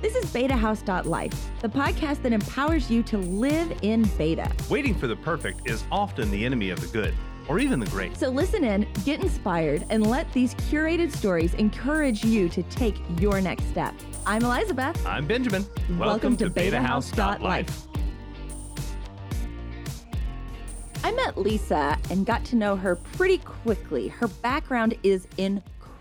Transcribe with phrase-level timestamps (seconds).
[0.00, 4.48] This is BetaHouse.life, the podcast that empowers you to live in beta.
[4.70, 7.12] Waiting for the perfect is often the enemy of the good,
[7.48, 8.16] or even the great.
[8.16, 13.40] So listen in, get inspired, and let these curated stories encourage you to take your
[13.40, 13.92] next step.
[14.24, 15.04] I'm Elizabeth.
[15.04, 15.66] I'm Benjamin.
[15.88, 17.88] Welcome, Welcome to, to BetaHouse.life.
[21.02, 24.06] I met Lisa and got to know her pretty quickly.
[24.06, 25.26] Her background is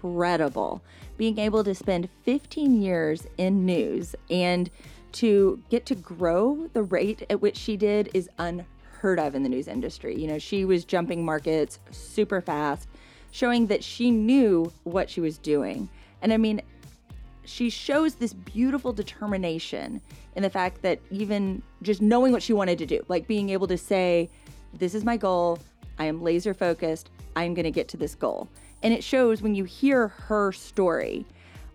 [0.04, 0.82] incredible.
[1.18, 4.70] Being able to spend 15 years in news and
[5.14, 9.50] to get to grow the rate at which she did is unheard of in the
[9.50, 10.20] news industry.
[10.20, 12.87] You know, she was jumping markets super fast,
[13.32, 15.89] showing that she knew what she was doing.
[16.21, 16.61] And I mean,
[17.45, 20.01] she shows this beautiful determination
[20.36, 23.68] in the fact that even just knowing what she wanted to do, like being able
[23.68, 24.29] to say,
[24.73, 25.57] This is my goal,
[25.98, 28.50] I am laser focused, I'm going to get to this goal.
[28.83, 31.25] And it shows when you hear her story.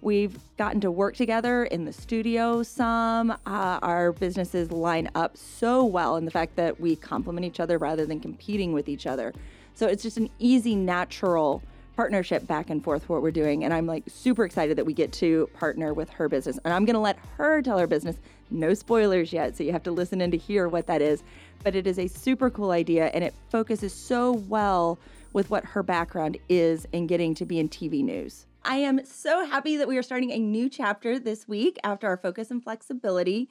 [0.01, 3.31] We've gotten to work together in the studio some.
[3.31, 3.37] Uh,
[3.83, 8.05] our businesses line up so well and the fact that we complement each other rather
[8.05, 9.33] than competing with each other.
[9.75, 11.63] So it's just an easy, natural
[11.95, 13.65] partnership back and forth what we're doing.
[13.65, 16.59] And I'm like super excited that we get to partner with her business.
[16.65, 18.17] And I'm going to let her tell her business.
[18.51, 19.57] No spoilers yet.
[19.57, 21.23] So you have to listen in to hear what that is.
[21.63, 24.99] But it is a super cool idea and it focuses so well
[25.33, 28.47] with what her background is in getting to be in TV news.
[28.65, 32.17] I am so happy that we are starting a new chapter this week after our
[32.17, 33.51] focus and flexibility.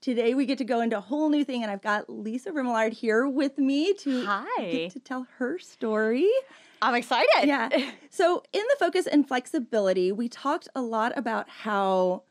[0.00, 2.92] Today we get to go into a whole new thing, and I've got Lisa Remillard
[2.92, 4.88] here with me to Hi.
[4.88, 6.28] to tell her story.
[6.82, 7.28] I'm excited.
[7.44, 7.68] Yeah.
[8.10, 12.22] So, in the focus and flexibility, we talked a lot about how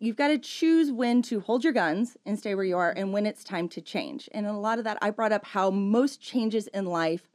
[0.00, 3.12] you've got to choose when to hold your guns and stay where you are and
[3.12, 4.28] when it's time to change.
[4.32, 7.28] And a lot of that, I brought up how most changes in life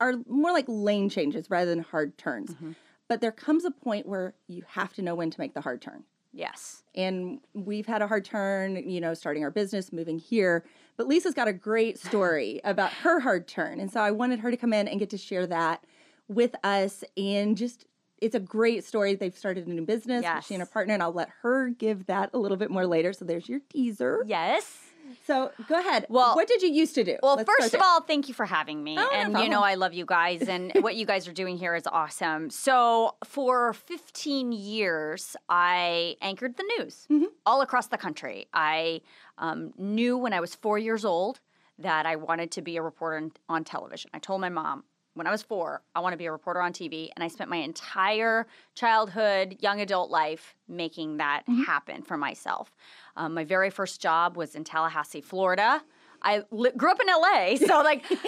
[0.00, 2.54] are more like lane changes rather than hard turns.
[2.54, 2.72] Mm-hmm.
[3.08, 5.80] But there comes a point where you have to know when to make the hard
[5.80, 6.04] turn.
[6.32, 6.82] Yes.
[6.94, 10.64] And we've had a hard turn, you know, starting our business, moving here.
[10.96, 13.80] But Lisa's got a great story about her hard turn.
[13.80, 15.84] And so I wanted her to come in and get to share that
[16.28, 17.86] with us and just
[18.20, 19.14] it's a great story.
[19.14, 20.22] They've started a new business.
[20.22, 20.46] Yes.
[20.46, 23.12] She and her partner, and I'll let her give that a little bit more later.
[23.12, 24.24] So there's your teaser.
[24.26, 24.87] Yes.
[25.26, 26.06] So go ahead.
[26.08, 27.16] Well, what did you used to do?
[27.22, 28.96] Well, Let's first of all, thank you for having me.
[28.98, 31.56] Oh, and no you know, I love you guys, and what you guys are doing
[31.56, 32.50] here is awesome.
[32.50, 37.26] So for 15 years, I anchored the news mm-hmm.
[37.46, 38.48] all across the country.
[38.52, 39.00] I
[39.38, 41.40] um, knew when I was four years old
[41.78, 44.10] that I wanted to be a reporter on, on television.
[44.12, 44.84] I told my mom,
[45.18, 47.10] when I was four, I want to be a reporter on TV.
[47.14, 51.62] And I spent my entire childhood, young adult life making that mm-hmm.
[51.62, 52.74] happen for myself.
[53.16, 55.82] Um, my very first job was in Tallahassee, Florida.
[56.22, 58.18] I li- grew up in LA, so like the,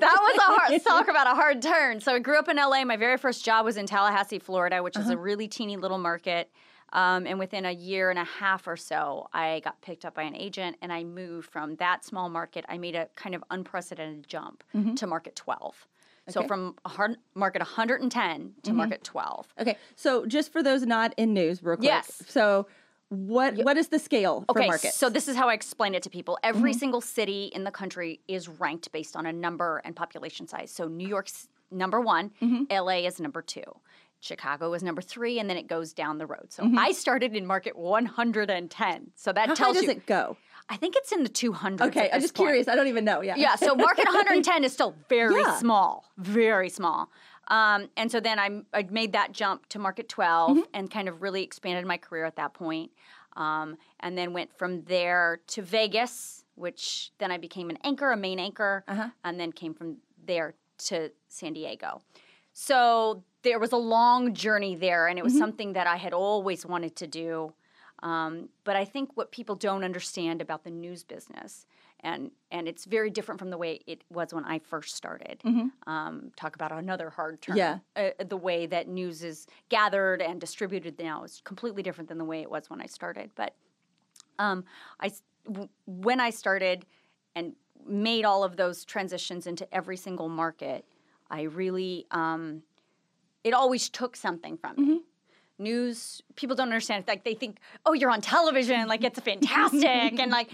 [0.00, 2.00] was a hard talk about a hard turn.
[2.00, 2.84] So I grew up in LA.
[2.84, 5.04] My very first job was in Tallahassee, Florida, which uh-huh.
[5.04, 5.22] is a uh-huh.
[5.22, 6.50] really teeny little market.
[6.92, 10.22] Um, and within a year and a half or so, I got picked up by
[10.22, 12.64] an agent, and I moved from that small market.
[12.66, 14.94] I made a kind of unprecedented jump mm-hmm.
[14.94, 15.86] to market twelve.
[16.28, 18.10] So from hard, market 110
[18.62, 18.76] to mm-hmm.
[18.76, 19.54] market 12.
[19.60, 19.76] Okay.
[19.96, 21.86] So just for those not in news, real quick.
[21.86, 22.22] Yes.
[22.28, 22.66] So
[23.10, 24.96] what what is the scale okay, for markets?
[24.96, 26.38] So this is how I explain it to people.
[26.42, 26.78] Every mm-hmm.
[26.78, 30.70] single city in the country is ranked based on a number and population size.
[30.70, 32.64] So New York's number one, mm-hmm.
[32.70, 33.64] LA is number two.
[34.20, 36.46] Chicago is number three, and then it goes down the road.
[36.52, 36.78] So mm-hmm.
[36.78, 39.10] I started in market 110.
[39.14, 40.36] So that how tells high does you, it go?
[40.68, 41.80] I think it's in the 200s.
[41.80, 42.48] Okay, I'm just point.
[42.48, 42.68] curious.
[42.68, 43.22] I don't even know.
[43.22, 43.36] Yeah.
[43.36, 43.56] Yeah.
[43.56, 45.58] So market 110 is still very yeah.
[45.58, 47.10] small, very small.
[47.48, 50.60] Um, and so then I, I made that jump to market 12 mm-hmm.
[50.74, 52.90] and kind of really expanded my career at that point.
[53.36, 58.16] Um, and then went from there to Vegas, which then I became an anchor, a
[58.16, 59.08] main anchor, uh-huh.
[59.24, 60.54] and then came from there
[60.86, 62.02] to San Diego.
[62.52, 65.40] So there was a long journey there, and it was mm-hmm.
[65.40, 67.52] something that I had always wanted to do.
[68.02, 71.66] Um, but I think what people don't understand about the news business,
[72.00, 75.40] and and it's very different from the way it was when I first started.
[75.44, 75.90] Mm-hmm.
[75.90, 77.56] Um, talk about another hard term.
[77.56, 82.18] Yeah, uh, the way that news is gathered and distributed now is completely different than
[82.18, 83.30] the way it was when I started.
[83.34, 83.54] But
[84.38, 84.64] um,
[85.00, 85.10] I
[85.46, 86.86] w- when I started
[87.34, 90.84] and made all of those transitions into every single market,
[91.30, 92.62] I really um,
[93.42, 95.02] it always took something from me.
[95.58, 97.08] News people don't understand it.
[97.08, 100.50] like they think oh you're on television like it's fantastic and like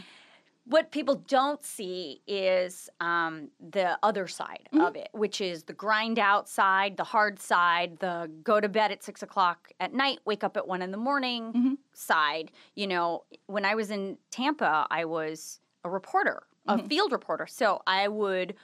[0.66, 4.84] what people don't see is um, the other side mm-hmm.
[4.84, 8.90] of it which is the grind out side the hard side the go to bed
[8.90, 11.74] at six o'clock at night wake up at one in the morning mm-hmm.
[11.92, 16.86] side you know when i was in tampa i was a reporter a mm-hmm.
[16.86, 18.54] field reporter so i would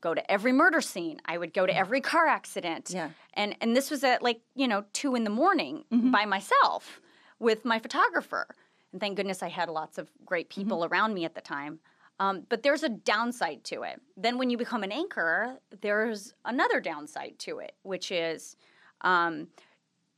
[0.00, 1.20] go to every murder scene.
[1.24, 2.90] I would go to every car accident.
[2.90, 3.10] Yeah.
[3.34, 6.10] And and this was at like, you know, two in the morning mm-hmm.
[6.10, 7.00] by myself
[7.38, 8.46] with my photographer.
[8.92, 10.92] And thank goodness I had lots of great people mm-hmm.
[10.92, 11.80] around me at the time.
[12.20, 14.00] Um, but there's a downside to it.
[14.16, 18.56] Then when you become an anchor, there's another downside to it, which is
[19.02, 19.48] um,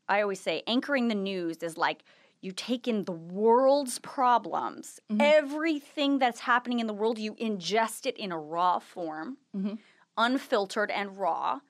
[0.09, 2.05] I always say anchoring the news is like
[2.41, 5.21] you take in the world's problems, mm-hmm.
[5.21, 9.75] everything that's happening in the world, you ingest it in a raw form, mm-hmm.
[10.17, 11.61] unfiltered and raw,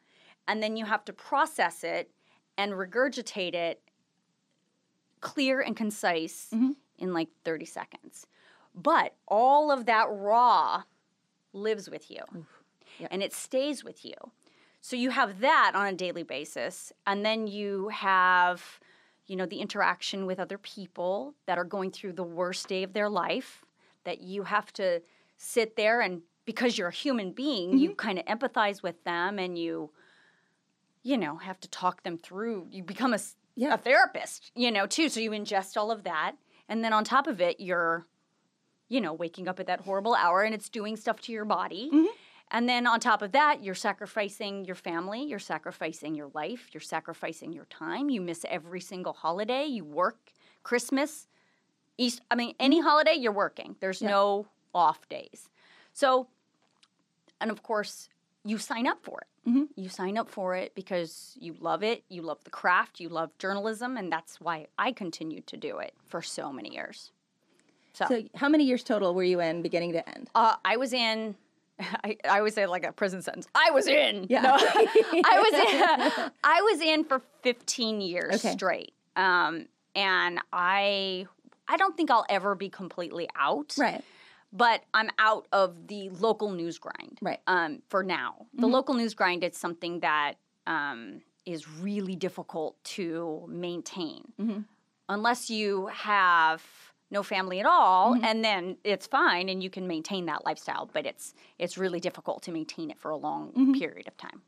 [0.47, 2.11] and then you have to process it
[2.57, 3.83] and regurgitate it
[5.21, 6.73] clear and concise mm-hmm.
[6.99, 8.27] in like 30 seconds.
[8.75, 10.85] But all of that raw
[11.53, 12.23] lives with you
[12.99, 13.09] yep.
[13.11, 14.15] and it stays with you.
[14.81, 18.81] So you have that on a daily basis, and then you have,
[19.31, 22.93] you know, the interaction with other people that are going through the worst day of
[22.93, 23.65] their life
[24.03, 25.01] that you have to
[25.37, 27.79] sit there and because you're a human being, mm-hmm.
[27.79, 29.91] you kind of empathize with them and you
[31.05, 32.67] you know, have to talk them through.
[32.73, 33.21] You become a
[33.55, 33.75] yeah.
[33.75, 35.09] a therapist, you know, too.
[35.09, 36.33] So you ingest all of that.
[36.69, 38.07] And then on top of it, you're,
[38.89, 41.89] you know, waking up at that horrible hour and it's doing stuff to your body.
[41.93, 42.07] Mm-hmm.
[42.51, 46.81] And then on top of that, you're sacrificing your family, you're sacrificing your life, you're
[46.81, 48.11] sacrificing your time.
[48.11, 50.33] You miss every single holiday, you work
[50.63, 51.29] Christmas,
[51.97, 52.89] East, I mean, any mm-hmm.
[52.89, 53.77] holiday, you're working.
[53.81, 54.11] There's yeah.
[54.11, 55.49] no off days.
[55.93, 56.29] So,
[57.41, 58.09] and of course,
[58.45, 59.49] you sign up for it.
[59.49, 59.65] Mm-hmm.
[59.77, 63.37] You sign up for it because you love it, you love the craft, you love
[63.39, 67.13] journalism, and that's why I continued to do it for so many years.
[67.93, 70.31] So, so how many years total were you in, beginning to end?
[70.35, 71.35] Uh, I was in
[72.05, 73.47] I, I always say like a prison sentence.
[73.55, 74.27] I was in.
[74.29, 74.43] Yeah.
[74.43, 76.33] No, I was in.
[76.45, 78.53] I was in for 15 years okay.
[78.53, 78.93] straight.
[79.17, 81.27] Um, and I
[81.69, 83.75] I don't think I'll ever be completely out.
[83.79, 84.03] Right.
[84.53, 87.19] But I'm out of the local news grind.
[87.23, 87.39] Right.
[87.47, 88.73] Um, for now, the mm-hmm.
[88.73, 90.35] local news grind is something that
[90.67, 94.61] um, is really difficult to maintain, mm-hmm.
[95.09, 96.65] unless you have
[97.11, 98.25] no family at all mm-hmm.
[98.25, 102.43] and then it's fine and you can maintain that lifestyle but it's it's really difficult
[102.43, 103.73] to maintain it for a long mm-hmm.
[103.73, 104.43] period of time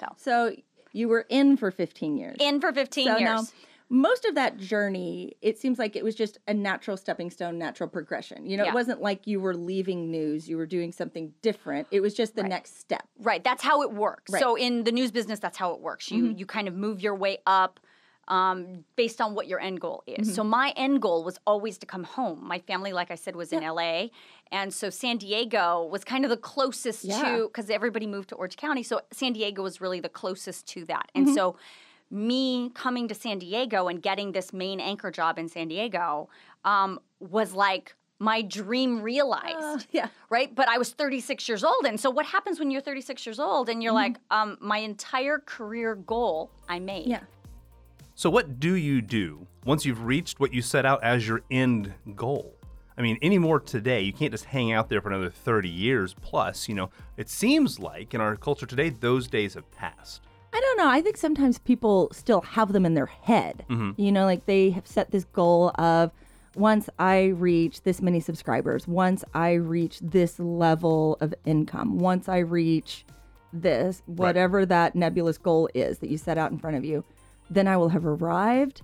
[0.00, 0.54] so so
[0.92, 3.42] you were in for 15 years in for 15 so years now,
[3.88, 7.88] most of that journey it seems like it was just a natural stepping stone natural
[7.88, 8.70] progression you know yeah.
[8.70, 12.34] it wasn't like you were leaving news you were doing something different it was just
[12.34, 12.48] the right.
[12.48, 14.40] next step right that's how it works right.
[14.40, 16.38] so in the news business that's how it works you mm-hmm.
[16.38, 17.78] you kind of move your way up
[18.28, 20.26] um, based on what your end goal is.
[20.26, 20.34] Mm-hmm.
[20.34, 22.46] So my end goal was always to come home.
[22.46, 23.58] My family, like I said, was yeah.
[23.58, 24.06] in LA,
[24.50, 27.22] and so San Diego was kind of the closest yeah.
[27.22, 28.82] to because everybody moved to Orange County.
[28.82, 31.34] So San Diego was really the closest to that, and mm-hmm.
[31.34, 31.56] so
[32.10, 36.28] me coming to San Diego and getting this main anchor job in San Diego
[36.64, 39.58] um, was like my dream realized.
[39.58, 40.08] Uh, yeah.
[40.30, 40.54] Right?
[40.54, 41.84] But I was 36 years old.
[41.84, 44.14] And so what happens when you're 36 years old and you're mm-hmm.
[44.14, 47.06] like, um, my entire career goal I made.
[47.06, 47.20] Yeah.
[48.18, 51.92] So, what do you do once you've reached what you set out as your end
[52.14, 52.56] goal?
[52.96, 56.66] I mean, anymore today, you can't just hang out there for another 30 years plus.
[56.66, 60.22] You know, it seems like in our culture today, those days have passed.
[60.50, 60.88] I don't know.
[60.88, 63.66] I think sometimes people still have them in their head.
[63.68, 64.00] Mm-hmm.
[64.00, 66.10] You know, like they have set this goal of
[66.54, 72.38] once I reach this many subscribers, once I reach this level of income, once I
[72.38, 73.04] reach
[73.52, 74.68] this, whatever right.
[74.70, 77.04] that nebulous goal is that you set out in front of you,
[77.50, 78.82] then I will have arrived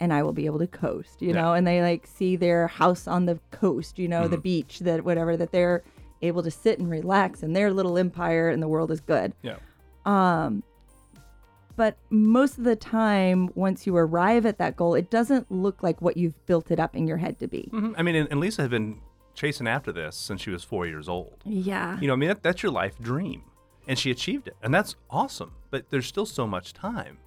[0.00, 1.42] and I will be able to coast, you yeah.
[1.42, 4.30] know, and they like see their house on the coast, you know, mm-hmm.
[4.30, 5.82] the beach, that whatever, that they're
[6.22, 9.32] able to sit and relax in their little empire and the world is good.
[9.42, 9.56] Yeah.
[10.04, 10.62] Um,
[11.76, 16.02] but most of the time, once you arrive at that goal, it doesn't look like
[16.02, 17.70] what you've built it up in your head to be.
[17.72, 17.92] Mm-hmm.
[17.96, 19.00] I mean, and, and, Lisa had been
[19.34, 21.36] chasing after this since she was four years old.
[21.44, 22.00] Yeah.
[22.00, 23.44] You know, I mean, that, that's your life dream.
[23.86, 24.56] And she achieved it.
[24.60, 25.52] And that's awesome.
[25.70, 27.18] But there's still so much time.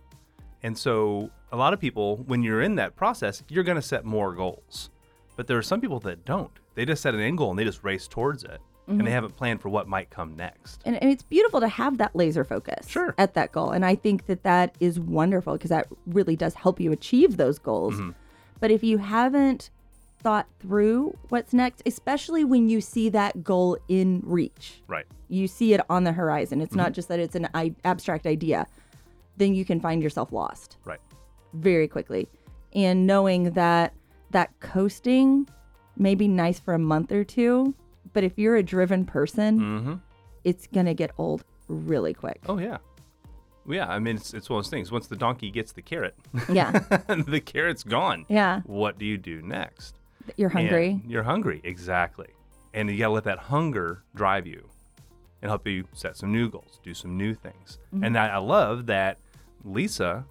[0.63, 4.06] And so, a lot of people, when you're in that process, you're going to set
[4.06, 4.89] more goals.
[5.36, 6.51] But there are some people that don't.
[6.75, 8.51] They just set an end goal and they just race towards it.
[8.51, 8.91] Mm-hmm.
[8.91, 9.13] And they mm-hmm.
[9.13, 10.82] haven't planned for what might come next.
[10.86, 13.13] And, and, it's beautiful to have that laser focus sure.
[13.18, 13.72] at that goal.
[13.72, 17.60] And I think that that is wonderful because that really does help you achieve those
[17.60, 17.96] goals.
[17.96, 18.12] Mm-hmm.
[18.60, 19.70] But if you haven't
[20.20, 25.06] thought through what's next, especially when you see that goal in reach, right?
[25.30, 26.62] You see it on the horizon.
[26.62, 26.80] It's mm-hmm.
[26.80, 28.68] not just that it's an I- abstract idea
[29.38, 30.77] then you can find yourself lost.
[30.85, 31.00] Right.
[31.53, 32.27] Very quickly.
[32.73, 33.93] And knowing that
[34.31, 35.47] that coasting
[35.97, 37.73] may be nice for a month or two,
[38.13, 39.93] but if you're a driven person, mm-hmm.
[40.43, 42.41] it's going to get old really quick.
[42.47, 42.77] Oh, yeah.
[43.67, 44.91] Yeah, I mean, it's, it's one of those things.
[44.91, 46.15] Once the donkey gets the carrot,
[46.51, 46.71] yeah,
[47.27, 48.25] the carrot's gone.
[48.27, 48.61] Yeah.
[48.65, 50.00] What do you do next?
[50.35, 51.00] You're hungry.
[51.03, 52.29] And you're hungry, exactly.
[52.73, 54.70] And you got to let that hunger drive you
[55.41, 57.79] and help you set some new goals, do some new things.
[57.93, 58.03] Mm-hmm.
[58.03, 59.17] And I, I, love that
[59.63, 60.25] Lisa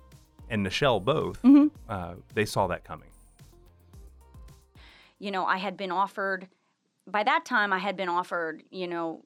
[0.49, 1.69] and Nichelle both, mm-hmm.
[1.88, 3.09] uh, they saw that coming.
[5.19, 6.49] you know, I had been offered,
[7.07, 9.23] by that time, I had been offered, you know,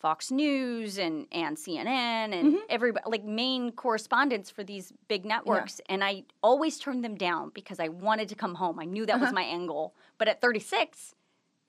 [0.00, 1.86] Fox News and and CNN
[2.32, 2.56] and mm-hmm.
[2.70, 5.92] everybody like main correspondents for these big networks yeah.
[5.92, 8.80] and I always turned them down because I wanted to come home.
[8.80, 9.26] I knew that uh-huh.
[9.26, 9.94] was my end goal.
[10.16, 11.14] But at 36,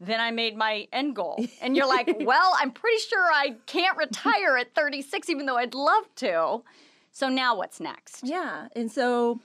[0.02, 1.46] then I made my end goal.
[1.62, 5.74] And you're like, "Well, I'm pretty sure I can't retire at 36 even though I'd
[5.76, 6.64] love to."
[7.12, 8.24] So now what's next?
[8.24, 8.68] Yeah.
[8.76, 9.40] And so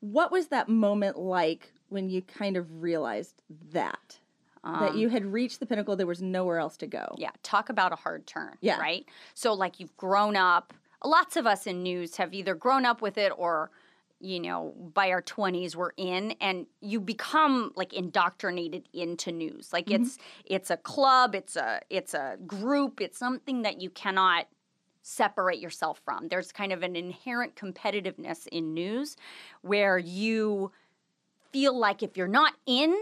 [0.00, 4.18] what was that moment like when you kind of realized that?
[4.62, 7.14] Um, that you had reached the pinnacle, there was nowhere else to go.
[7.18, 8.54] Yeah, talk about a hard turn.
[8.62, 8.78] Yeah.
[8.78, 9.04] Right?
[9.34, 10.72] So, like, you've grown up,
[11.04, 13.70] lots of us in news have either grown up with it or,
[14.24, 19.72] you know, by our 20s we're in and you become like indoctrinated into news.
[19.72, 20.02] Like mm-hmm.
[20.02, 24.46] it's it's a club, it's a it's a group, it's something that you cannot
[25.02, 26.28] separate yourself from.
[26.28, 29.16] There's kind of an inherent competitiveness in news
[29.60, 30.72] where you
[31.52, 32.96] feel like if you're not in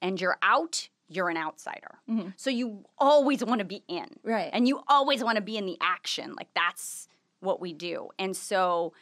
[0.00, 1.98] and you're out, you're an outsider.
[2.08, 2.30] Mm-hmm.
[2.36, 4.06] So you always want to be in.
[4.24, 4.48] Right.
[4.54, 6.34] And you always want to be in the action.
[6.34, 7.08] Like that's
[7.40, 8.08] what we do.
[8.18, 8.94] And so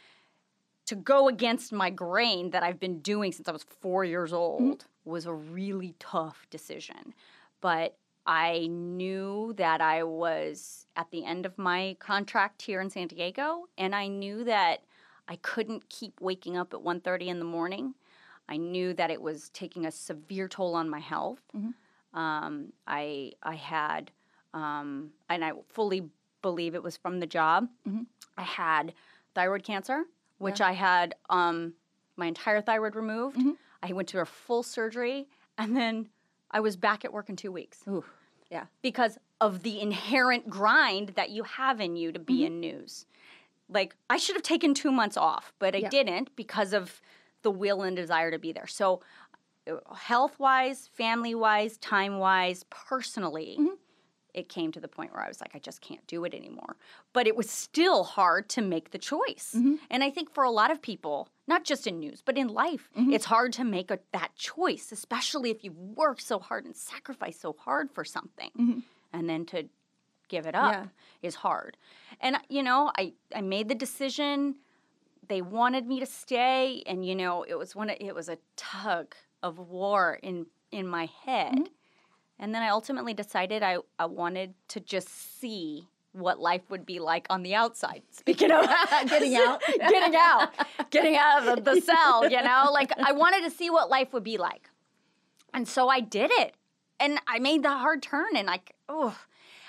[0.91, 4.81] to go against my grain that I've been doing since I was four years old
[4.81, 5.09] mm-hmm.
[5.09, 7.15] was a really tough decision.
[7.61, 13.07] But I knew that I was at the end of my contract here in San
[13.07, 14.83] Diego, and I knew that
[15.29, 17.95] I couldn't keep waking up at 1.30 in the morning.
[18.49, 21.41] I knew that it was taking a severe toll on my health.
[21.57, 22.19] Mm-hmm.
[22.19, 24.11] Um, I I had,
[24.55, 26.09] um, and I fully
[26.43, 27.69] believe it was from the job.
[27.89, 28.03] Mm-hmm.
[28.37, 28.93] I had
[29.37, 30.03] thyroid cancer,
[30.41, 30.69] which yeah.
[30.69, 31.75] I had um,
[32.17, 33.39] my entire thyroid removed.
[33.39, 33.53] Mm-hmm.
[33.83, 36.09] I went to a full surgery, and then
[36.51, 37.83] I was back at work in two weeks.
[37.87, 38.05] Ooh.
[38.51, 42.47] Yeah, because of the inherent grind that you have in you to be mm-hmm.
[42.47, 43.07] in news.
[43.69, 45.89] Like I should have taken two months off, but I yeah.
[45.89, 47.01] didn't because of
[47.43, 48.67] the will and desire to be there.
[48.67, 49.03] So
[49.95, 53.75] health wise, family wise, time wise, personally, mm-hmm.
[54.35, 56.77] It came to the point where I was like, I just can't do it anymore.
[57.13, 59.55] But it was still hard to make the choice.
[59.57, 59.77] Mm-hmm.
[59.91, 62.91] And I think for a lot of people, not just in news, but in life,
[62.97, 63.13] mm-hmm.
[63.13, 67.41] it's hard to make a, that choice, especially if you've worked so hard and sacrificed
[67.41, 68.51] so hard for something.
[68.59, 68.79] Mm-hmm.
[69.13, 69.69] And then to
[70.29, 70.87] give it up yeah.
[71.23, 71.77] is hard.
[72.21, 74.57] And, you know, I, I made the decision
[75.29, 79.15] they wanted me to stay and you know it was one it was a tug
[79.45, 81.69] of war in in my head.
[82.41, 86.99] And then I ultimately decided I, I wanted to just see what life would be
[86.99, 88.03] like on the outside.
[88.11, 88.65] Speaking of
[89.09, 90.49] getting out, getting out,
[90.91, 94.13] getting out of the, the cell, you know, like I wanted to see what life
[94.15, 94.71] would be like.
[95.53, 96.55] And so I did it.
[96.99, 99.17] And I made the hard turn and like, oh,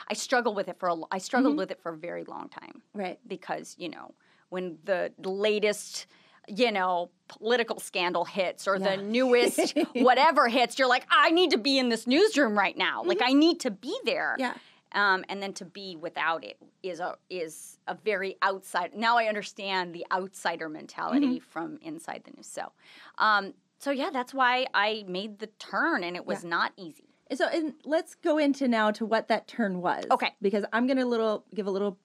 [0.10, 1.60] I struggled with it for a I struggled mm-hmm.
[1.60, 2.82] with it for a very long time.
[2.94, 3.20] Right.
[3.28, 4.14] Because, you know,
[4.50, 6.08] when the latest
[6.48, 8.96] you know, political scandal hits or yeah.
[8.96, 13.00] the newest whatever hits, you're like, I need to be in this newsroom right now.
[13.00, 13.10] Mm-hmm.
[13.10, 14.36] Like I need to be there.
[14.40, 14.54] Yeah.
[14.94, 18.94] Um, and then to be without it is a is a very outside.
[18.94, 21.50] Now I understand the outsider mentality mm-hmm.
[21.50, 22.48] from inside the news.
[22.48, 22.74] So,
[23.18, 26.50] um, so yeah, that's why I made the turn, and it was yeah.
[26.50, 27.12] not easy.
[27.34, 30.04] So, and let's go into now to what that turn was.
[30.12, 30.34] Okay.
[30.42, 31.98] Because I'm going to little give a little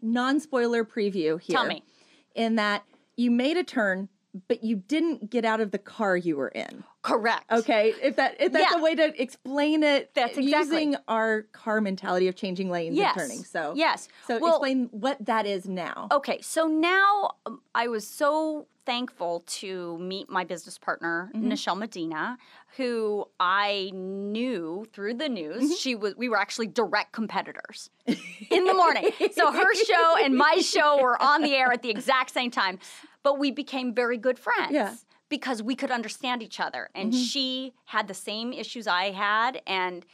[0.00, 1.54] non spoiler preview here.
[1.54, 1.84] Tell me.
[2.34, 2.84] In that
[3.16, 4.08] you made a turn,
[4.48, 6.84] but you didn't get out of the car you were in.
[7.02, 7.50] Correct.
[7.50, 8.78] Okay, if that if that's yeah.
[8.78, 10.84] a way to explain it, that's exactly.
[10.84, 13.16] using our car mentality of changing lanes yes.
[13.16, 13.44] and turning.
[13.44, 16.08] So yes, so well, explain what that is now.
[16.12, 21.52] Okay, so now um, I was so thankful to meet my business partner mm-hmm.
[21.52, 22.36] Nichelle Medina,
[22.76, 25.62] who I knew through the news.
[25.62, 25.72] Mm-hmm.
[25.74, 29.10] She was we were actually direct competitors in the morning.
[29.32, 32.78] so her show and my show were on the air at the exact same time,
[33.22, 34.72] but we became very good friends.
[34.72, 34.94] Yeah.
[35.28, 36.90] Because we could understand each other.
[36.94, 37.22] And mm-hmm.
[37.22, 40.04] she had the same issues I had and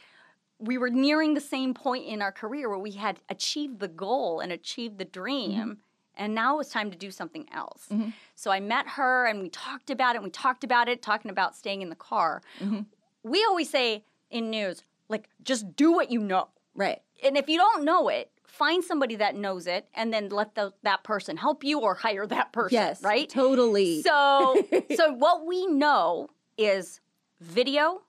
[0.59, 4.41] we were nearing the same point in our career where we had achieved the goal
[4.41, 5.71] and achieved the dream mm-hmm
[6.19, 7.87] and now it was time to do something else.
[7.89, 8.09] Mm-hmm.
[8.35, 11.31] So I met her and we talked about it and we talked about it, talking
[11.31, 12.41] about staying in the car.
[12.59, 12.81] Mm-hmm.
[13.23, 16.49] We always say in news, like, just do what you know.
[16.75, 17.01] Right.
[17.23, 20.73] And if you don't know it, find somebody that knows it and then let the,
[20.83, 22.75] that person help you or hire that person.
[22.75, 23.01] Yes.
[23.01, 23.27] Right?
[23.29, 24.01] Totally.
[24.03, 24.61] So
[24.95, 26.99] so what we know is
[27.39, 28.01] video,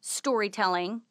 [0.00, 1.02] storytelling,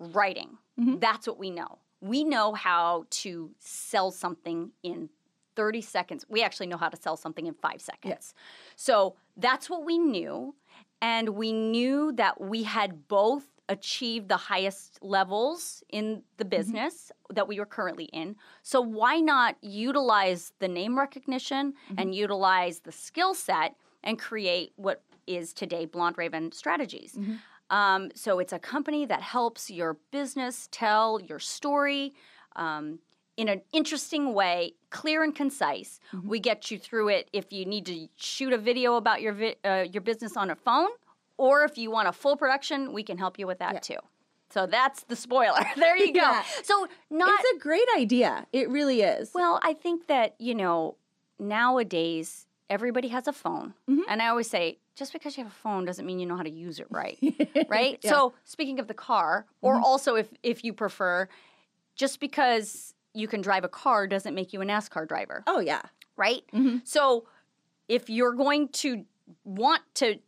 [0.00, 0.58] writing.
[0.78, 0.98] Mm-hmm.
[0.98, 1.78] That's what we know.
[2.00, 5.08] We know how to sell something in
[5.56, 6.24] 30 seconds.
[6.28, 8.10] We actually know how to sell something in five seconds.
[8.10, 8.34] Yes.
[8.76, 10.54] So that's what we knew.
[11.00, 16.50] And we knew that we had both achieved the highest levels in the mm-hmm.
[16.50, 17.34] business mm-hmm.
[17.34, 18.36] that we were currently in.
[18.62, 21.94] So why not utilize the name recognition mm-hmm.
[21.98, 27.14] and utilize the skill set and create what is today Blonde Raven Strategies.
[27.14, 27.34] Mm-hmm.
[27.70, 32.14] Um, so it's a company that helps your business tell your story
[32.56, 32.98] um,
[33.36, 36.00] in an interesting way, clear and concise.
[36.12, 36.28] Mm-hmm.
[36.28, 39.56] We get you through it if you need to shoot a video about your vi-
[39.64, 40.88] uh, your business on a phone,
[41.38, 43.80] or if you want a full production, we can help you with that yeah.
[43.80, 43.98] too.
[44.50, 45.64] So that's the spoiler.
[45.76, 46.20] there you go.
[46.20, 46.42] Yeah.
[46.62, 48.46] So not It's a great idea.
[48.52, 49.30] It really is.
[49.34, 50.96] Well, I think that, you know,
[51.38, 53.74] nowadays everybody has a phone.
[53.88, 54.02] Mm-hmm.
[54.08, 56.42] And I always say just because you have a phone doesn't mean you know how
[56.42, 57.18] to use it right.
[57.68, 57.98] right?
[58.02, 58.10] Yeah.
[58.10, 59.84] So, speaking of the car, or mm-hmm.
[59.84, 61.28] also if if you prefer,
[61.94, 65.44] just because you can drive a car doesn't make you a NASCAR driver.
[65.46, 65.82] Oh yeah.
[66.16, 66.42] Right?
[66.52, 66.78] Mm-hmm.
[66.84, 67.26] So,
[67.88, 69.04] if you're going to
[69.44, 70.18] want to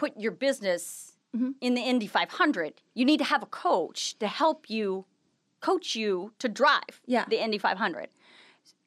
[0.00, 1.50] put your business mm-hmm.
[1.60, 5.04] in the Indy 500, you need to have a coach to help you
[5.60, 7.26] coach you to drive yeah.
[7.28, 8.08] the Indy 500.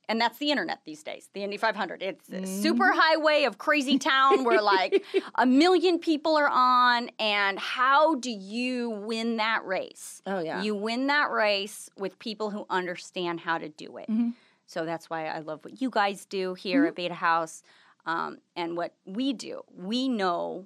[0.09, 2.01] And that's the internet these days, the Indy 500.
[2.01, 2.45] It's a mm-hmm.
[2.45, 5.05] super highway of crazy town where like
[5.35, 7.11] a million people are on.
[7.19, 10.23] And how do you win that race?
[10.25, 10.63] Oh, yeah.
[10.63, 14.09] You win that race with people who understand how to do it.
[14.09, 14.29] Mm-hmm.
[14.65, 16.87] So that's why I love what you guys do here mm-hmm.
[16.87, 17.61] at Beta House
[18.07, 19.61] um, and what we do.
[19.77, 20.65] We know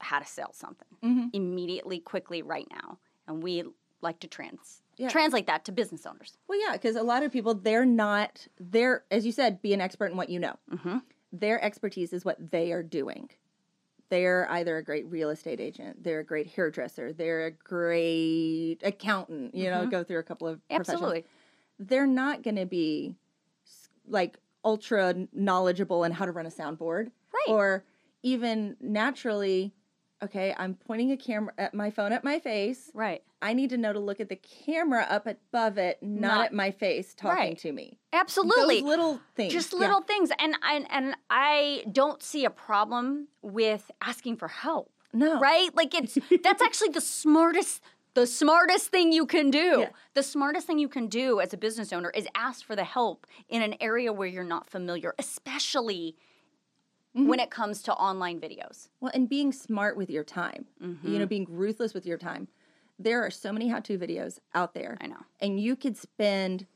[0.00, 1.26] how to sell something mm-hmm.
[1.32, 2.98] immediately, quickly, right now.
[3.26, 3.64] And we
[4.02, 5.08] like to trans yeah.
[5.08, 6.36] translate that to business owners.
[6.46, 9.80] Well, yeah, because a lot of people, they're not, they're, as you said, be an
[9.80, 10.56] expert in what you know.
[10.70, 10.98] Mm-hmm.
[11.32, 13.30] Their expertise is what they are doing.
[14.10, 19.54] They're either a great real estate agent, they're a great hairdresser, they're a great accountant,
[19.54, 19.90] you know, mm-hmm.
[19.90, 21.24] go through a couple of Absolutely.
[21.78, 23.14] They're not going to be
[24.06, 27.12] like ultra knowledgeable in how to run a soundboard.
[27.32, 27.48] Right.
[27.48, 27.84] Or
[28.22, 29.72] even naturally
[30.22, 32.90] okay, I'm pointing a camera at my phone at my face.
[32.94, 33.22] Right.
[33.42, 36.52] I need to know to look at the camera up above it, not, not at
[36.52, 37.58] my face talking right.
[37.58, 37.98] to me.
[38.12, 38.80] Absolutely.
[38.80, 39.52] Those little things.
[39.52, 40.06] Just little yeah.
[40.06, 40.30] things.
[40.38, 44.92] And I and I don't see a problem with asking for help.
[45.12, 45.40] No.
[45.40, 45.74] Right?
[45.74, 47.82] Like it's that's actually the smartest
[48.14, 49.80] the smartest thing you can do.
[49.80, 49.88] Yeah.
[50.14, 53.26] The smartest thing you can do as a business owner is ask for the help
[53.48, 56.16] in an area where you're not familiar, especially
[57.16, 57.28] mm-hmm.
[57.28, 58.88] when it comes to online videos.
[59.00, 61.12] Well, and being smart with your time, mm-hmm.
[61.12, 62.48] you know, being ruthless with your time.
[62.98, 64.98] There are so many how to videos out there.
[65.00, 65.24] I know.
[65.40, 66.66] And you could spend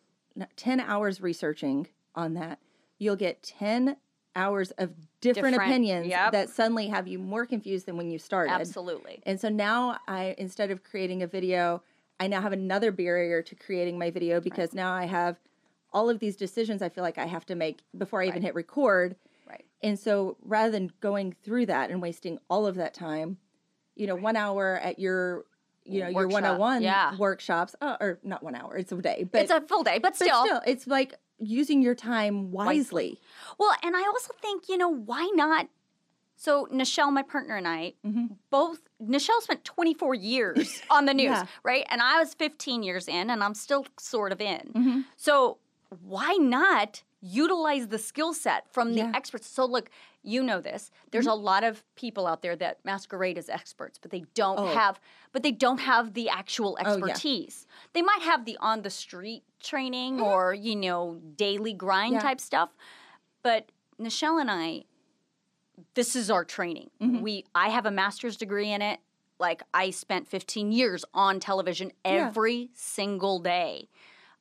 [0.57, 2.59] 10 hours researching on that.
[2.99, 3.97] You'll get 10
[4.37, 6.33] hours of different, different opinions yep.
[6.33, 8.53] that suddenly have you more confused than when you started.
[8.53, 9.21] Absolutely.
[9.25, 11.83] And so now I instead of creating a video,
[12.19, 14.75] I now have another barrier to creating my video because right.
[14.75, 15.39] now I have
[15.93, 18.55] all of these decisions I feel like I have to make before I even hit
[18.55, 19.15] record
[19.83, 23.39] and so rather than going through that and wasting all of that time,
[23.97, 24.23] you know, right.
[24.23, 25.45] one hour at your
[25.85, 26.21] you know, Workshop.
[26.21, 29.51] your one on one workshops, uh, or not one hour, it's a day, but it's
[29.51, 32.79] a full day, but still, but still it's like using your time wisely.
[32.79, 33.21] wisely.
[33.59, 35.69] Well, and I also think, you know, why not?
[36.37, 38.27] So, Nichelle, my partner, and I, mm-hmm.
[38.51, 41.47] both, Nichelle spent 24 years on the news, yeah.
[41.63, 41.87] right?
[41.91, 44.73] And I was 15 years in, and I'm still sort of in.
[44.75, 45.01] Mm-hmm.
[45.17, 45.59] So,
[46.03, 49.13] why not utilize the skill set from the yeah.
[49.15, 49.49] experts.
[49.49, 49.89] So look,
[50.23, 50.91] you know this.
[51.11, 51.33] There's mm-hmm.
[51.33, 54.67] a lot of people out there that masquerade as experts, but they don't oh.
[54.67, 55.01] have
[55.33, 57.67] but they don't have the actual expertise.
[57.67, 57.89] Oh, yeah.
[57.95, 60.25] They might have the on the street training mm-hmm.
[60.25, 62.21] or, you know, daily grind yeah.
[62.21, 62.71] type stuff.
[63.43, 64.85] But Nichelle and I
[65.95, 66.91] this is our training.
[67.01, 67.21] Mm-hmm.
[67.23, 69.01] We I have a master's degree in it.
[69.39, 73.89] Like I spent 15 years on television every single day.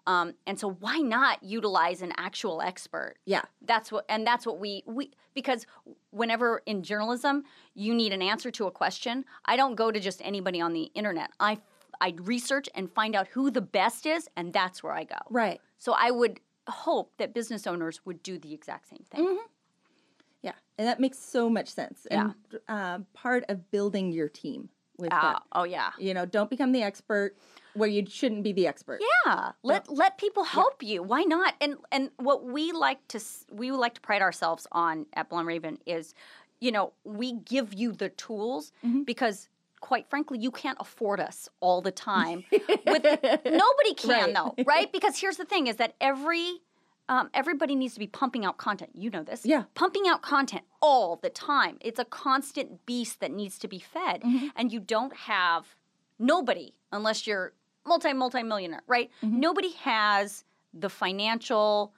[0.06, 3.16] Um, and so why not utilize an actual expert?
[3.26, 3.44] Yeah.
[3.62, 5.66] That's what and that's what we we because
[6.12, 10.22] whenever in journalism you need an answer to a question, I don't go to just
[10.24, 11.32] anybody on the internet.
[11.40, 11.60] I
[12.02, 15.18] I research and find out who the best is and that's where I go.
[15.30, 15.62] Right.
[15.78, 19.26] So I would hope that business owners would do the exact same thing.
[19.26, 19.46] Mm-hmm.
[20.42, 20.54] Yeah.
[20.78, 22.06] And that makes so much sense.
[22.12, 22.60] And yeah.
[22.68, 25.44] uh, part of building your team with uh, that.
[25.54, 25.92] Oh yeah.
[25.98, 27.38] You know, don't become the expert
[27.76, 29.02] where you shouldn't be the expert.
[29.26, 30.94] Yeah, let let people help yeah.
[30.94, 31.04] you.
[31.04, 31.56] Why not?
[31.62, 33.20] And and what we like to
[33.52, 36.14] we like to pride ourselves on at Blonde Raven is,
[36.60, 39.04] you know, we give you the tools mm-hmm.
[39.04, 39.50] because
[39.82, 42.46] quite frankly, you can't afford us all the time.
[42.52, 44.34] With nobody can right.
[44.34, 44.92] though, right?
[44.92, 46.62] Because here's the thing: is that every
[47.10, 48.92] um, everybody needs to be pumping out content.
[48.94, 49.46] You know this.
[49.46, 49.64] Yeah.
[49.76, 51.78] Pumping out content all the time.
[51.82, 54.22] It's a constant beast that needs to be fed.
[54.22, 54.48] Mm-hmm.
[54.56, 55.76] And you don't have
[56.18, 57.54] nobody, unless you're
[57.86, 59.10] multi multi millionaire, right?
[59.24, 59.40] Mm-hmm.
[59.40, 60.44] Nobody has
[60.74, 61.94] the financial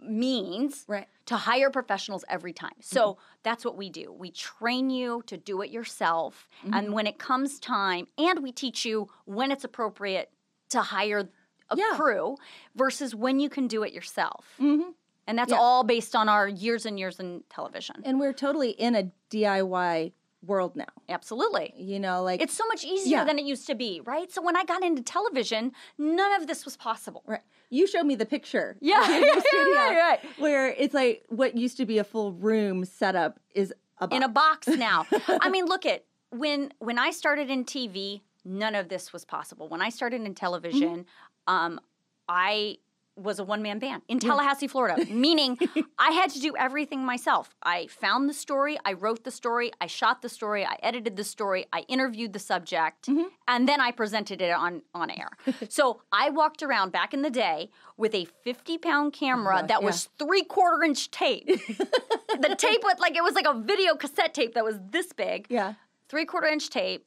[0.00, 1.06] means right.
[1.26, 2.74] to hire professionals every time.
[2.80, 3.20] So mm-hmm.
[3.42, 4.12] that's what we do.
[4.12, 6.48] We train you to do it yourself.
[6.64, 6.74] Mm-hmm.
[6.74, 10.30] And when it comes time, and we teach you when it's appropriate
[10.70, 11.28] to hire
[11.70, 11.92] a yeah.
[11.94, 12.36] crew
[12.74, 14.46] versus when you can do it yourself.
[14.60, 14.90] Mm-hmm.
[15.26, 15.58] And that's yeah.
[15.58, 17.96] all based on our years and years in television.
[18.04, 20.12] And we're totally in a DIY
[20.46, 20.86] world now.
[21.08, 21.74] Absolutely.
[21.76, 23.24] You know, like it's so much easier yeah.
[23.24, 24.30] than it used to be, right?
[24.32, 27.22] So when I got into television, none of this was possible.
[27.26, 27.40] Right.
[27.70, 28.76] You showed me the picture.
[28.84, 29.02] Yeah.
[29.02, 30.20] studio, right, right.
[30.38, 34.28] Where it's like what used to be a full room setup is a in a
[34.28, 35.06] box now.
[35.40, 39.68] I mean, look at when when I started in TV, none of this was possible.
[39.68, 41.54] When I started in television, mm-hmm.
[41.54, 41.80] um,
[42.28, 42.78] I
[43.16, 45.58] was a one man band in Tallahassee, Florida, meaning
[45.98, 47.54] I had to do everything myself.
[47.62, 51.24] I found the story, I wrote the story, I shot the story, I edited the
[51.24, 53.28] story, I interviewed the subject, mm-hmm.
[53.46, 55.30] and then I presented it on, on air.
[55.68, 59.80] so I walked around back in the day with a 50 pound camera oh, that
[59.80, 59.86] yeah.
[59.86, 61.46] was three quarter inch tape.
[61.48, 65.46] the tape was like, it was like a video cassette tape that was this big.
[65.48, 65.74] Yeah.
[66.08, 67.06] Three quarter inch tape.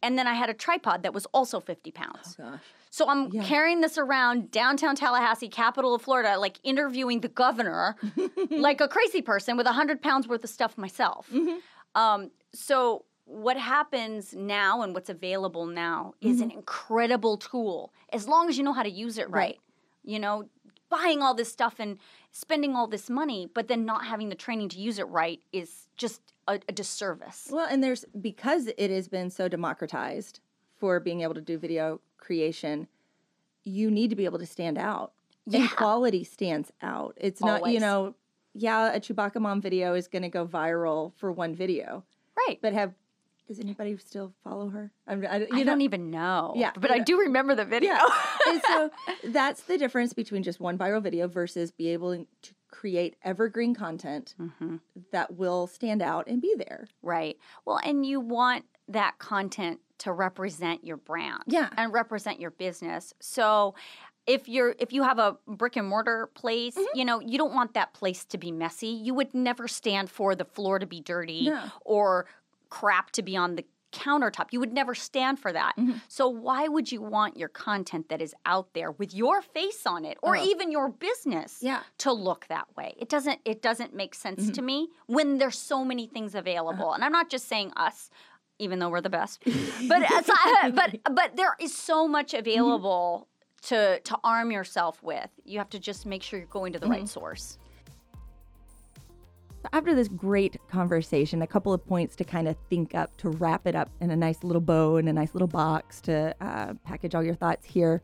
[0.00, 2.36] And then I had a tripod that was also 50 pounds.
[2.38, 2.60] Oh, gosh.
[2.90, 3.44] So I'm yeah.
[3.44, 7.96] carrying this around downtown Tallahassee, capital of Florida, like interviewing the governor,
[8.50, 11.28] like a crazy person with 100 pounds worth of stuff myself.
[11.32, 11.58] Mm-hmm.
[12.00, 16.34] Um, so what happens now and what's available now mm-hmm.
[16.34, 16.58] is an mm-hmm.
[16.58, 19.40] incredible tool as long as you know how to use it right.
[19.40, 19.58] right.
[20.04, 20.48] You know,
[20.88, 21.98] buying all this stuff and
[22.32, 25.88] spending all this money, but then not having the training to use it right is
[25.96, 27.48] just a, a disservice.
[27.50, 30.40] Well, and there's because it has been so democratized
[30.78, 32.88] for being able to do video creation,
[33.64, 35.12] you need to be able to stand out.
[35.46, 35.60] Yeah.
[35.60, 37.14] And quality stands out.
[37.16, 37.74] It's not, Always.
[37.74, 38.14] you know,
[38.54, 42.04] yeah, a Chewbacca mom video is going to go viral for one video.
[42.36, 42.58] Right.
[42.60, 42.92] But have
[43.48, 44.92] does anybody still follow her?
[45.06, 46.52] I'm, I, I don't even know.
[46.54, 47.94] Yeah, but I do remember the video.
[47.94, 48.60] Yeah.
[48.66, 48.90] so
[49.24, 54.34] that's the difference between just one viral video versus be able to create evergreen content
[54.38, 54.76] mm-hmm.
[55.12, 56.88] that will stand out and be there.
[57.00, 57.38] Right.
[57.64, 61.68] Well, and you want that content to represent your brand yeah.
[61.76, 63.14] and represent your business.
[63.20, 63.74] So
[64.26, 66.98] if you're if you have a brick and mortar place, mm-hmm.
[66.98, 68.88] you know, you don't want that place to be messy.
[68.88, 71.64] You would never stand for the floor to be dirty no.
[71.84, 72.26] or
[72.68, 74.48] crap to be on the countertop.
[74.50, 75.74] You would never stand for that.
[75.78, 75.92] Mm-hmm.
[76.08, 80.04] So why would you want your content that is out there with your face on
[80.04, 80.44] it or oh.
[80.44, 81.80] even your business yeah.
[81.98, 82.94] to look that way?
[82.98, 84.52] It doesn't it doesn't make sense mm-hmm.
[84.52, 86.86] to me when there's so many things available.
[86.86, 86.94] Uh-huh.
[86.94, 88.10] And I'm not just saying us
[88.58, 89.42] even though we're the best.
[89.88, 90.02] but
[90.74, 92.40] but but there is so much mm-hmm.
[92.40, 93.28] available
[93.62, 93.74] mm-hmm.
[93.74, 95.30] to to arm yourself with.
[95.44, 96.92] You have to just make sure you're going to the mm-hmm.
[96.92, 97.58] right source.
[99.72, 103.66] After this great conversation, a couple of points to kind of think up to wrap
[103.66, 107.14] it up in a nice little bow and a nice little box to uh, package
[107.14, 108.00] all your thoughts here.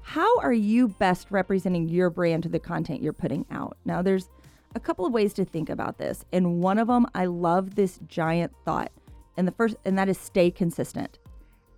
[0.00, 3.76] How are you best representing your brand to the content you're putting out?
[3.84, 4.30] Now, there's
[4.74, 8.00] a couple of ways to think about this, and one of them, I love this
[8.08, 8.90] giant thought
[9.38, 11.18] and the first, and that is stay consistent.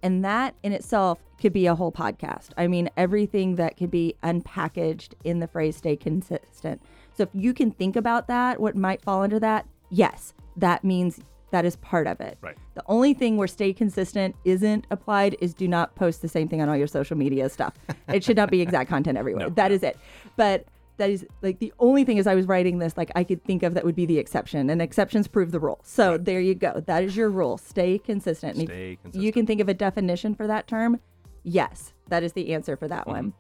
[0.03, 2.49] And that in itself could be a whole podcast.
[2.57, 6.83] I mean, everything that could be unpackaged in the phrase stay consistent.
[7.13, 11.21] So if you can think about that, what might fall under that, yes, that means
[11.51, 12.39] that is part of it.
[12.41, 12.57] Right.
[12.75, 16.63] The only thing where stay consistent isn't applied is do not post the same thing
[16.63, 17.75] on all your social media stuff.
[18.09, 19.41] it should not be exact content everywhere.
[19.49, 19.75] No, that no.
[19.75, 19.99] is it.
[20.37, 20.65] But
[21.01, 23.63] that is like the only thing as I was writing this, like I could think
[23.63, 25.81] of that would be the exception, and exceptions prove the rule.
[25.83, 26.25] So right.
[26.25, 26.83] there you go.
[26.87, 27.59] That is your rule.
[27.59, 28.57] Stay consistent.
[28.57, 29.25] Stay consistent.
[29.25, 31.01] You can think of a definition for that term.
[31.43, 33.11] Yes, that is the answer for that mm-hmm.
[33.11, 33.33] one.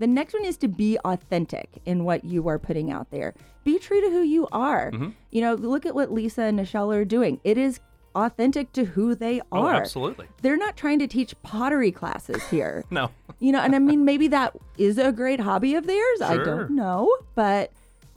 [0.00, 3.32] The next one is to be authentic in what you are putting out there.
[3.62, 4.90] Be true to who you are.
[4.90, 5.10] Mm-hmm.
[5.30, 7.40] You know, look at what Lisa and Nichelle are doing.
[7.44, 7.78] It is
[8.14, 9.74] authentic to who they oh, are.
[9.74, 10.28] Oh, absolutely.
[10.42, 12.84] They're not trying to teach pottery classes here.
[12.90, 13.10] no.
[13.40, 16.18] You know, and I mean, maybe that is a great hobby of theirs.
[16.18, 16.26] Sure.
[16.26, 17.14] I don't know.
[17.34, 17.72] But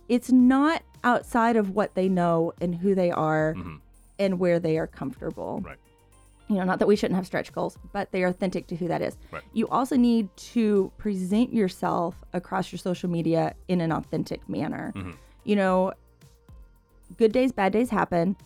[0.07, 3.75] it's not outside of what they know and who they are mm-hmm.
[4.19, 5.61] and where they are comfortable.
[5.63, 5.77] Right.
[6.49, 8.87] You know, not that we shouldn't have stretch goals, but they are authentic to who
[8.87, 9.17] that is.
[9.31, 9.43] Right.
[9.51, 14.93] You also need to present yourself across your social media in an authentic manner.
[14.95, 15.11] Mm-hmm.
[15.43, 15.93] You know,
[17.17, 18.37] good days, bad days happen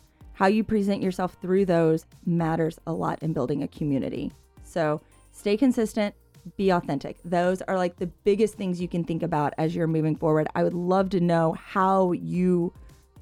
[0.42, 4.32] how you present yourself through those matters a lot in building a community.
[4.64, 5.00] So
[5.32, 6.16] stay consistent,
[6.58, 7.18] be authentic.
[7.24, 10.48] Those are like the biggest things you can think about as you're moving forward.
[10.56, 12.74] I would love to know how you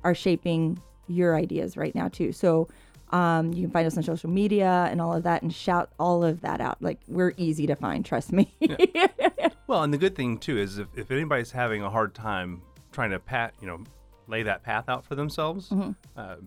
[0.05, 2.31] are shaping your ideas right now, too.
[2.31, 2.69] So
[3.09, 6.23] um, you can find us on social media and all of that and shout all
[6.23, 6.81] of that out.
[6.81, 8.49] Like we're easy to find, trust me.
[8.61, 9.07] yeah.
[9.67, 12.61] Well, and the good thing too is if, if anybody's having a hard time
[12.93, 13.83] trying to pat, you know,
[14.27, 15.91] lay that path out for themselves, mm-hmm.
[16.15, 16.37] uh,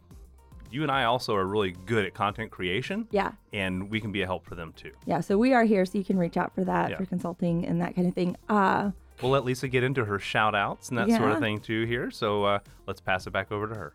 [0.72, 3.06] you and I also are really good at content creation.
[3.10, 3.32] Yeah.
[3.52, 4.92] And we can be a help for them too.
[5.06, 5.20] Yeah.
[5.20, 6.96] So we are here, so you can reach out for that, yeah.
[6.96, 8.36] for consulting and that kind of thing.
[8.48, 11.18] Uh, we'll let Lisa get into her shout outs and that yeah.
[11.18, 12.10] sort of thing too here.
[12.10, 13.94] So uh, let's pass it back over to her.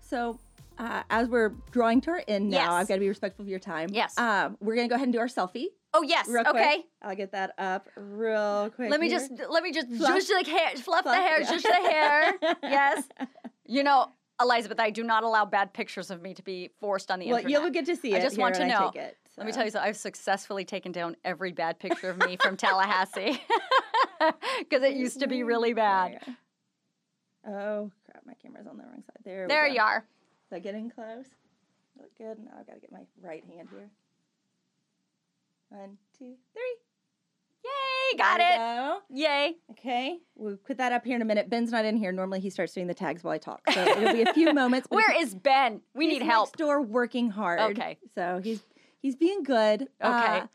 [0.00, 0.38] So
[0.78, 2.70] uh, as we're drawing to our end now, yes.
[2.70, 3.88] I've got to be respectful of your time.
[3.92, 4.16] Yes.
[4.16, 5.66] Uh, we're going to go ahead and do our selfie.
[5.94, 6.28] Oh yes.
[6.28, 6.56] Real quick.
[6.56, 6.84] okay.
[7.02, 8.90] I'll get that up real quick.
[8.90, 9.18] Let me here.
[9.18, 10.14] just let me just Fluff.
[10.14, 11.50] just like hair, fluff, the hair, yeah.
[11.50, 12.34] just the hair.
[12.62, 13.04] yes.
[13.66, 17.18] You know, Elizabeth, I do not allow bad pictures of me to be forced on
[17.18, 17.52] the Well, internet.
[17.54, 18.18] Well, you'll get to see it.
[18.18, 18.92] I just want to know.
[18.94, 19.88] it, Let me tell you something.
[19.88, 23.40] I've successfully taken down every bad picture of me from Tallahassee
[24.58, 26.12] because it used to be really bad.
[26.12, 26.32] There you go.
[27.50, 28.26] Oh crap!
[28.26, 29.16] My camera's on the wrong side.
[29.24, 29.42] There.
[29.42, 29.98] we There you are.
[29.98, 31.26] Is that getting close?
[31.98, 32.38] Look good.
[32.44, 33.88] Now I've got to get my right hand here.
[35.70, 36.76] One, two, three.
[37.68, 38.18] Yay!
[38.18, 38.56] Got it.
[38.56, 38.98] go.
[39.10, 39.54] Yay!
[39.72, 41.48] Okay, we'll put that up here in a minute.
[41.50, 42.10] Ben's not in here.
[42.12, 44.88] Normally he starts doing the tags while I talk, so it'll be a few moments.
[44.90, 45.80] Where is Ben?
[45.94, 46.48] We need help.
[46.48, 47.60] Next door, working hard.
[47.72, 47.98] Okay.
[48.14, 48.62] so he's
[49.00, 49.82] he's being good.
[50.02, 50.38] Okay.
[50.40, 50.46] Uh,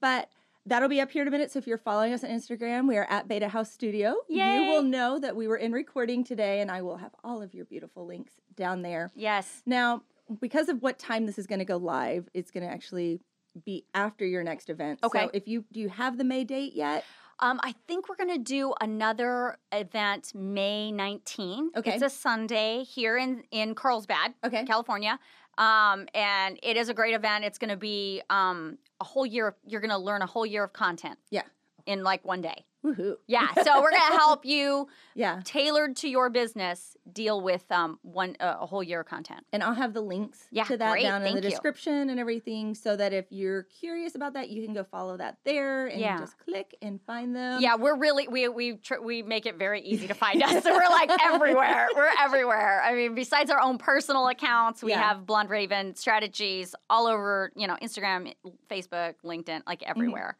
[0.00, 0.28] but
[0.66, 1.50] that'll be up here in a minute.
[1.50, 4.14] So if you're following us on Instagram, we are at Beta House Studio.
[4.28, 4.56] Yay.
[4.58, 7.52] You will know that we were in recording today, and I will have all of
[7.54, 9.10] your beautiful links down there.
[9.14, 9.62] Yes.
[9.66, 10.02] Now,
[10.40, 13.20] because of what time this is going to go live, it's going to actually
[13.64, 15.00] be after your next event.
[15.02, 15.24] Okay.
[15.24, 17.04] So if you do you have the May date yet?
[17.38, 21.76] Um, I think we're going to do another event May 19th.
[21.76, 21.94] Okay.
[21.94, 24.64] It's a Sunday here in, in Carlsbad, Okay.
[24.64, 25.18] California.
[25.58, 27.44] Um, and it is a great event.
[27.44, 29.56] It's going to be um, a whole year.
[29.66, 31.42] You're going to learn a whole year of content Yeah.
[31.86, 32.64] In like one day.
[32.84, 33.14] Woohoo.
[33.28, 33.46] Yeah.
[33.62, 35.40] So we're going to help you Yeah.
[35.44, 39.46] tailored to your business deal with um, one uh, a whole year of content.
[39.52, 41.02] And I'll have the links Yeah, to that great.
[41.04, 41.50] down in the Thank you.
[41.50, 45.38] description and everything so that if you're curious about that, you can go follow that
[45.44, 46.18] there and Yeah.
[46.18, 47.60] just click and find them.
[47.60, 50.64] Yeah, we're really we we tr- we make it very easy to find us.
[50.64, 51.86] So we're like everywhere.
[51.94, 52.82] We're everywhere.
[52.82, 55.02] I mean, besides our own personal accounts, we Yeah.
[55.02, 57.52] have Blonde Raven strategies all over.
[57.54, 58.32] You know, Instagram,
[58.68, 59.90] Facebook, LinkedIn, like Mm-hmm.
[59.90, 60.36] everywhere.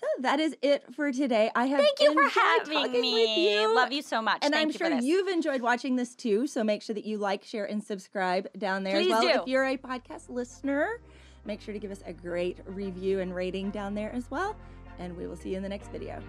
[0.00, 1.50] So that is it for today.
[1.54, 3.54] I have Thank you for having me.
[3.60, 3.74] you.
[3.74, 4.38] Love you so much.
[4.42, 6.46] And Thank I'm sure you've enjoyed watching this too.
[6.46, 9.22] So make sure that you like, share, and subscribe down there Please as well.
[9.22, 9.40] do.
[9.42, 11.00] If you're a podcast listener,
[11.44, 14.56] make sure to give us a great review and rating down there as well.
[14.98, 16.22] And we will see you in the next video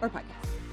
[0.00, 0.65] or podcast.